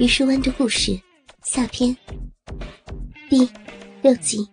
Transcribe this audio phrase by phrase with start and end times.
[0.00, 0.98] 榆树湾的故事
[1.42, 1.94] 下篇
[3.28, 3.46] 第
[4.00, 4.48] 六集。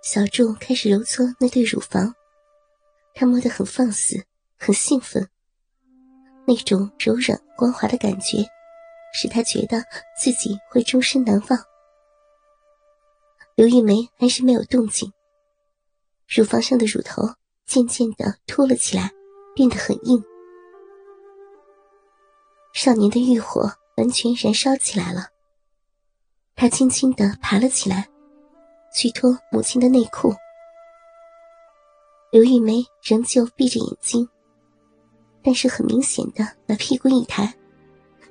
[0.00, 2.14] 小柱开始揉搓那对乳房，
[3.14, 4.24] 他摸得很放肆，
[4.56, 5.28] 很兴奋。
[6.46, 8.46] 那种柔软光滑的感觉，
[9.12, 9.82] 使他觉得
[10.16, 11.58] 自己会终身难忘。
[13.56, 15.12] 刘玉梅还是没有动静，
[16.28, 17.24] 乳房上的乳头
[17.66, 19.10] 渐渐的凸了起来。
[19.54, 20.22] 变得很硬，
[22.72, 25.28] 少年的欲火完全燃烧起来了。
[26.56, 28.08] 他轻轻的爬了起来，
[28.92, 30.34] 去脱母亲的内裤。
[32.32, 34.28] 刘玉梅仍旧闭着眼睛，
[35.40, 37.54] 但是很明显的把屁股一抬，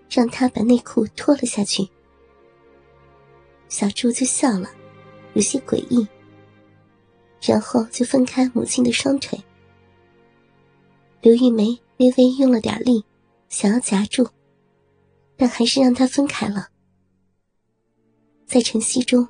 [0.10, 1.88] 让他把内裤脱了下去。
[3.70, 4.70] 小柱就笑了，
[5.35, 6.05] 有些诡异，
[7.41, 9.41] 然后就分开母亲的双腿。
[11.23, 13.02] 刘玉梅微微用了点力，
[13.48, 14.27] 想要夹住，
[15.38, 16.68] 但还是让他分开了。
[18.46, 19.26] 在晨曦中，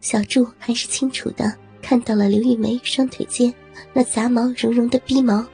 [0.00, 3.54] 小柱还是清楚的看到了刘玉梅双腿间
[3.92, 5.46] 那杂毛茸茸的逼毛，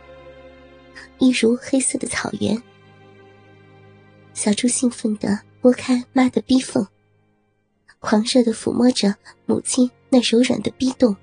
[1.18, 2.56] 一如黑色的草原。
[4.32, 6.88] 小柱兴奋的拨开妈的逼缝，
[7.98, 9.14] 狂热的抚摸着
[9.44, 11.14] 母亲那柔软的逼洞，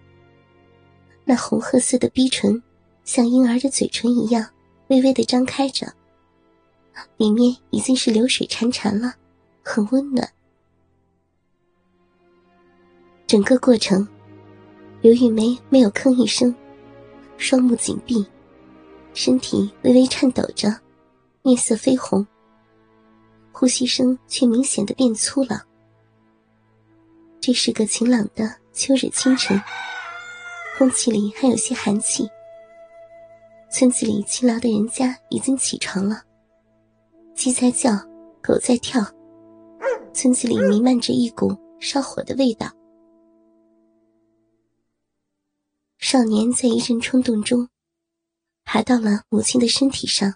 [1.25, 2.61] 那红褐色的逼唇。
[3.05, 4.49] 像婴儿的嘴唇一样，
[4.87, 5.93] 微微的张开着，
[7.17, 9.15] 里面已经是流水潺潺了，
[9.61, 10.27] 很温暖。
[13.27, 14.07] 整个过程，
[15.01, 16.53] 刘玉梅没有吭一声，
[17.37, 18.25] 双目紧闭，
[19.13, 20.73] 身体微微颤抖着，
[21.41, 22.25] 面色绯红，
[23.51, 25.63] 呼吸声却明显的变粗了。
[27.41, 29.61] 这是个晴朗的秋日清晨，
[30.77, 32.29] 空气里还有些寒气。
[33.73, 36.21] 村子里勤劳的人家已经起床了，
[37.35, 37.89] 鸡在叫，
[38.39, 39.01] 狗在跳，
[40.13, 42.71] 村子里弥漫着一股烧火的味道。
[45.97, 47.67] 少年在一阵冲动中，
[48.63, 50.35] 爬到了母亲的身体上。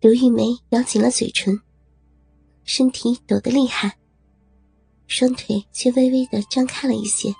[0.00, 1.60] 刘玉梅咬紧了嘴唇，
[2.64, 3.98] 身体抖得厉害，
[5.06, 7.30] 双腿却微微的张开了一些，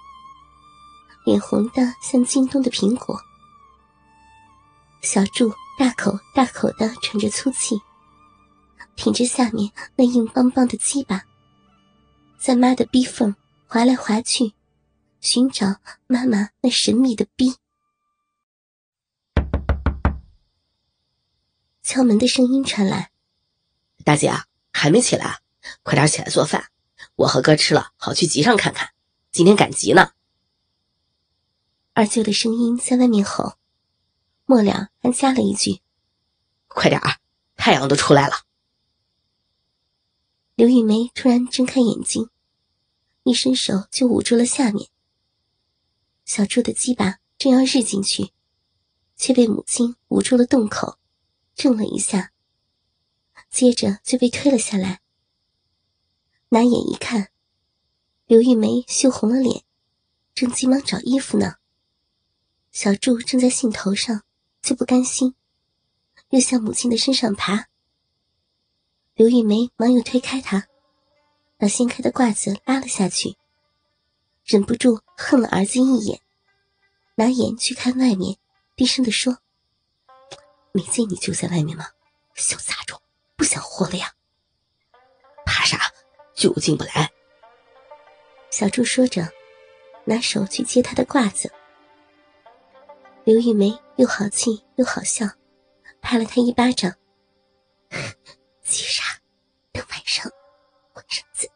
[1.24, 3.18] 脸红的像惊冻的苹果。
[5.02, 7.76] 小柱大口大口的喘着粗气，
[8.94, 11.24] 挺着下面那硬邦邦的鸡巴，
[12.38, 13.34] 在妈的逼缝
[13.66, 14.54] 划来划去，
[15.20, 15.76] 寻找
[16.06, 17.56] 妈妈那神秘的逼。
[21.82, 23.10] 敲门的声音传来
[24.04, 24.32] ：“大姐
[24.72, 25.40] 还没起来，
[25.82, 26.70] 快点起来做饭，
[27.16, 28.90] 我和哥吃了好去集上看看，
[29.32, 30.12] 今天赶集呢。”
[31.92, 33.58] 二舅的声音在外面吼。
[34.44, 35.80] 末了还加了一句
[36.69, 37.19] ：“快点儿，
[37.56, 38.34] 太阳都出来了。”
[40.54, 42.28] 刘玉梅突然睁开眼睛，
[43.22, 44.91] 一伸手就捂住了下面。
[46.25, 48.32] 小柱的鸡巴正要日进去，
[49.16, 50.98] 却被母亲捂住了洞口，
[51.54, 52.32] 怔了一下，
[53.48, 55.00] 接着就被推了下来。
[56.50, 57.31] 拿眼一看，
[58.26, 59.64] 刘玉梅羞红了脸，
[60.34, 61.56] 正急忙找衣服呢。
[62.70, 64.25] 小柱正在兴头上。
[64.62, 65.34] 就不甘心，
[66.30, 67.66] 又向母亲的身上爬。
[69.14, 70.68] 刘玉梅忙又推开他，
[71.58, 73.36] 把掀开的褂子拉了下去，
[74.44, 76.20] 忍不住恨了儿子一眼，
[77.16, 78.38] 拿眼去看外面，
[78.76, 79.38] 低声的说
[80.70, 81.88] ：“没见你就在外面吗？
[82.36, 83.02] 小杂种，
[83.36, 84.14] 不想活了呀？
[85.44, 85.92] 怕啥？
[86.34, 87.10] 就进不来。”
[88.50, 89.28] 小柱说着，
[90.04, 91.52] 拿手去接他的褂子。
[93.24, 95.24] 刘玉梅又好气又好笑，
[96.00, 96.92] 拍了他一巴掌。
[98.64, 99.02] 急啥？
[99.70, 100.28] 等晚上
[100.94, 101.48] 晚上再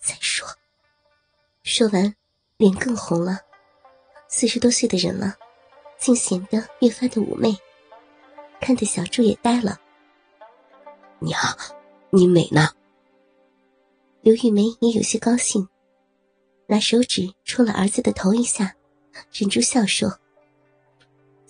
[0.00, 0.48] 再说。
[1.62, 2.14] 说完，
[2.56, 3.38] 脸更红了。
[4.28, 5.36] 四十多岁的人了，
[5.98, 7.54] 竟显得越发的妩媚，
[8.58, 9.78] 看得小柱也呆了。
[11.18, 11.38] 娘，
[12.08, 12.70] 你美呢。
[14.22, 15.68] 刘玉梅也有些高兴，
[16.66, 18.74] 拿手指戳了儿子的头一下，
[19.32, 20.18] 忍住笑说。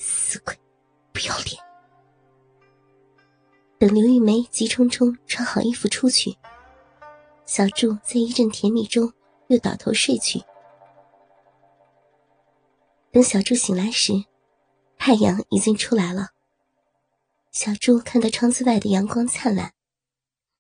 [0.03, 0.59] 死鬼，
[1.13, 1.63] 不要脸！
[3.79, 6.39] 等刘玉梅急冲冲穿好衣服出去，
[7.45, 9.13] 小柱在一阵甜蜜中
[9.49, 10.43] 又倒头睡去。
[13.13, 14.25] 等小柱醒来时，
[14.97, 16.31] 太阳已经出来了。
[17.53, 19.75] 小柱看到窗子外的阳光灿烂，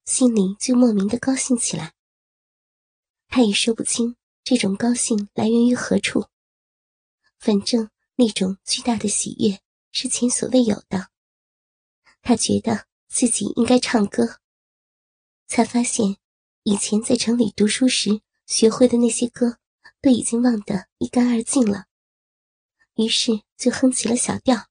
[0.04, 1.94] 心里就莫名的高兴起来。
[3.28, 6.26] 他也说不清这种高兴来源于何处，
[7.38, 7.88] 反正。
[8.20, 9.60] 那种巨大的喜悦
[9.92, 11.08] 是前所未有的。
[12.20, 14.40] 他觉得自己应该唱歌，
[15.46, 16.18] 才发现
[16.64, 19.56] 以前在城里读书时学会的那些歌
[20.02, 21.86] 都已经忘得一干二净了。
[22.96, 24.68] 于是就哼起了小调。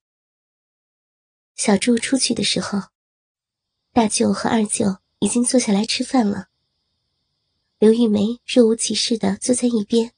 [1.55, 2.79] 小柱出去的时候，
[3.91, 6.49] 大舅和二舅已经坐下来吃饭了。
[7.79, 10.13] 刘玉梅若无其事的坐在一边，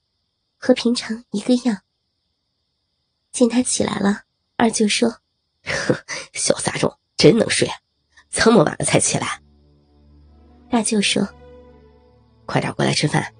[0.57, 1.83] 和平常一个样。
[3.31, 4.23] 见他起来了，
[4.57, 5.17] 二舅说：
[6.33, 7.69] “小杂种，真能睡，
[8.29, 9.41] 这么晚了才起来。”
[10.69, 11.27] 大舅说
[12.45, 13.33] ：“快点过来吃饭，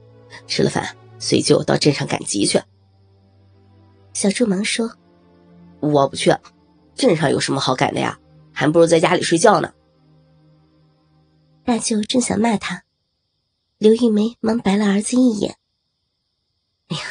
[0.48, 2.62] 吃了饭随舅到镇上赶集去。”
[4.14, 4.94] 小柱忙说
[5.80, 6.34] ：“我不去，
[6.96, 8.18] 镇上有什么好赶的呀？
[8.54, 9.74] 还不如在家里睡觉呢。”
[11.64, 12.84] 大舅正想骂他，
[13.78, 15.58] 刘玉梅忙白了儿子一眼
[16.90, 17.04] ：“哎呀，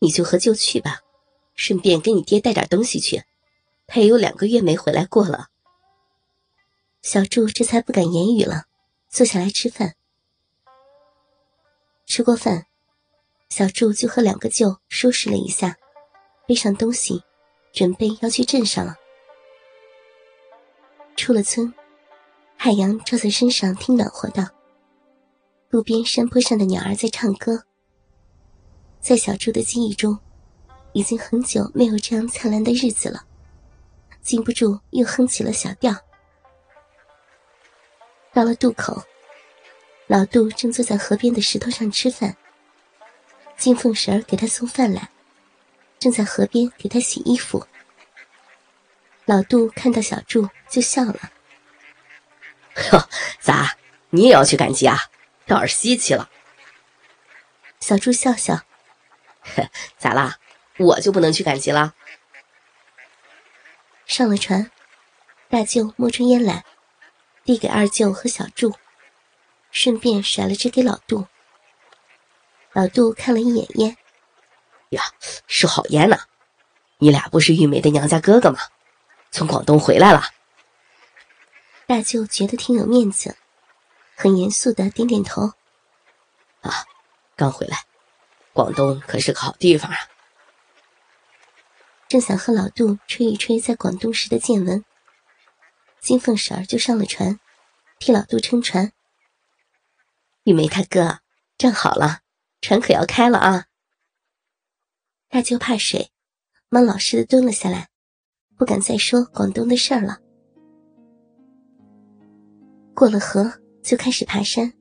[0.00, 1.00] 你就和舅去吧。”
[1.56, 3.24] 顺便给你爹带点东西去，
[3.86, 5.48] 他也有两个月没回来过了。
[7.02, 8.64] 小柱这才不敢言语了，
[9.08, 9.94] 坐下来吃饭。
[12.04, 12.66] 吃过饭，
[13.48, 15.76] 小柱就和两个舅收拾了一下，
[16.46, 17.22] 背上东西，
[17.72, 18.96] 准备要去镇上了。
[21.16, 21.72] 出了村，
[22.58, 24.50] 太阳照在身上，挺暖和的。
[25.70, 27.64] 路边山坡上的鸟儿在唱歌，
[29.00, 30.18] 在小柱的记忆中。
[30.96, 33.26] 已经很久没有这样灿烂的日子了，
[34.22, 35.94] 禁不住又哼起了小调。
[38.32, 39.02] 到了渡口，
[40.06, 42.34] 老杜正坐在河边的石头上吃饭。
[43.58, 45.10] 金凤婶儿给他送饭来，
[45.98, 47.66] 正在河边给他洗衣服。
[49.26, 51.30] 老杜看到小柱就笑了
[52.90, 53.06] ：“哟，
[53.38, 53.76] 咋，
[54.08, 54.96] 你也要去赶集啊？
[55.46, 56.30] 倒是稀奇了。”
[57.80, 58.62] 小柱笑笑
[59.44, 60.38] ：“呵，咋啦？”
[60.78, 61.94] 我就不能去赶集了。
[64.06, 64.70] 上了船，
[65.48, 66.64] 大舅摸出烟来，
[67.44, 68.74] 递给二舅和小柱，
[69.70, 71.26] 顺便甩了支给老杜。
[72.72, 73.96] 老杜看了一眼烟，
[74.90, 75.02] 呀，
[75.46, 76.26] 是好烟呐！
[76.98, 78.58] 你俩不是玉梅的娘家哥哥吗？
[79.30, 80.22] 从广东回来了。
[81.86, 83.36] 大舅觉得挺有面子，
[84.14, 85.52] 很严肃的点点头。
[86.60, 86.84] 啊，
[87.34, 87.84] 刚回来，
[88.52, 89.98] 广东可是个好地方啊。
[92.08, 94.84] 正想和老杜吹一吹在广东时的见闻，
[96.00, 97.40] 金凤婶儿就上了船，
[97.98, 98.92] 替老杜撑船。
[100.44, 101.18] 玉梅她哥，
[101.58, 102.20] 站好了，
[102.60, 103.64] 船可要开了啊！
[105.28, 106.12] 大舅怕水，
[106.68, 107.88] 忙老实的蹲了下来，
[108.56, 110.20] 不敢再说广东的事儿了。
[112.94, 114.72] 过了河，就开始爬山。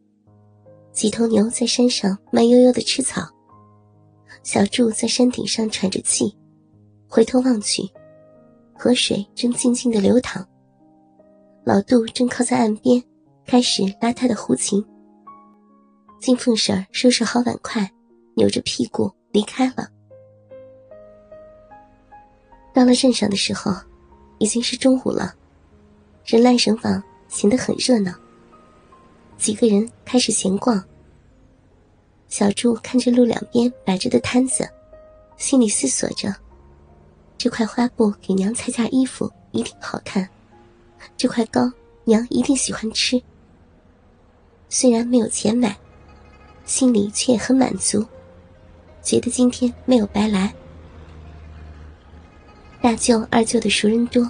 [0.93, 3.27] 几头牛在山上慢悠悠的吃草，
[4.43, 6.37] 小柱在山顶上喘着气。
[7.15, 7.89] 回头望去，
[8.77, 10.45] 河水正静静的流淌。
[11.63, 13.01] 老杜正靠在岸边，
[13.45, 14.85] 开始拉他的胡琴。
[16.19, 17.89] 金凤婶收拾好碗筷，
[18.35, 19.87] 扭着屁股离开了。
[22.73, 23.71] 到了镇上的时候，
[24.39, 25.33] 已经是中午了，
[26.25, 28.13] 人来人往，显得很热闹。
[29.37, 30.83] 几个人开始闲逛。
[32.27, 34.69] 小柱看着路两边摆着的摊子，
[35.37, 36.35] 心里思索着。
[37.37, 40.27] 这块花布给娘裁件衣服一定好看，
[41.15, 41.71] 这块糕
[42.05, 43.21] 娘一定喜欢吃。
[44.69, 45.77] 虽然没有钱买，
[46.65, 48.05] 心里却很满足，
[49.03, 50.53] 觉得今天没有白来。
[52.81, 54.29] 大舅、二舅的熟人多，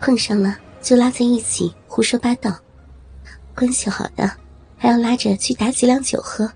[0.00, 2.58] 碰上了就拉在一起胡说八道，
[3.54, 4.30] 关系好的
[4.76, 6.50] 还要拉着去打几两酒喝，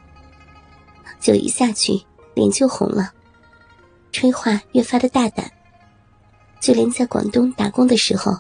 [1.20, 2.00] 酒一下去
[2.34, 3.12] 脸就红了。
[4.12, 5.50] 吹话越发的大胆，
[6.60, 8.38] 就连在广东打工的时候，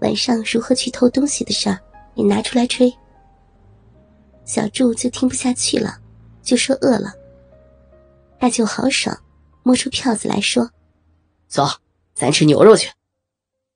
[0.00, 1.78] 晚上如何去偷东西的事儿
[2.14, 2.92] 也拿出来吹。
[4.44, 5.98] 小柱就听不下去了，
[6.42, 7.12] 就说饿了。
[8.38, 9.16] 大舅豪爽，
[9.62, 10.70] 摸出票子来说
[11.48, 11.64] ：“走，
[12.14, 12.90] 咱吃牛肉去。”